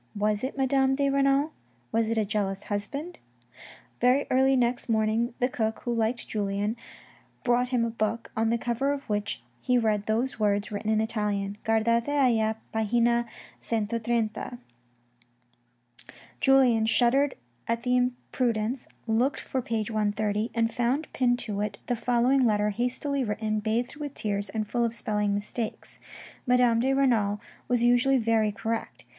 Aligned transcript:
Was 0.15 0.43
it 0.43 0.57
Madame 0.57 0.95
de 0.95 1.11
Renal? 1.11 1.51
Was 1.91 2.09
it 2.09 2.17
a 2.17 2.25
jealous 2.25 2.63
husband? 2.63 3.19
Very 3.99 4.25
early 4.31 4.55
next 4.55 4.89
morning 4.89 5.35
the 5.37 5.47
cook, 5.47 5.81
who 5.83 5.93
liked 5.93 6.27
Julien, 6.27 6.75
brought 7.43 7.69
him 7.69 7.85
a 7.85 7.91
book, 7.91 8.31
on 8.35 8.49
the 8.49 8.57
cover 8.57 8.93
of 8.93 9.03
which 9.07 9.43
he 9.61 9.77
read 9.77 10.07
these 10.07 10.39
words 10.39 10.71
written 10.71 10.89
in 10.89 11.01
Italian: 11.01 11.59
Guardate 11.63 12.07
alia 12.09 12.57
pagina 12.73 13.27
130. 13.63 14.57
Julien 16.39 16.87
shuddered 16.87 17.35
at 17.67 17.83
the 17.83 17.95
imprudence, 17.95 18.87
looked 19.05 19.39
for 19.39 19.61
page 19.61 19.91
130, 19.91 20.49
and 20.55 20.73
found 20.73 21.13
pinned 21.13 21.37
to 21.37 21.61
it 21.61 21.77
the 21.85 21.95
following 21.95 22.43
letter 22.43 22.71
hastily 22.71 23.23
written, 23.23 23.59
bathed 23.59 23.97
with 23.97 24.15
tears, 24.15 24.49
and 24.49 24.67
full 24.67 24.83
of 24.83 24.95
spelling 24.95 25.35
mistakes. 25.35 25.99
Madame 26.47 26.79
de 26.79 26.91
Renal 26.91 27.39
was 27.67 27.83
usually 27.83 28.17
very 28.17 28.51
correct. 28.51 29.03